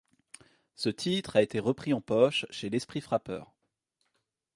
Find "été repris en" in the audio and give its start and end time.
1.43-2.01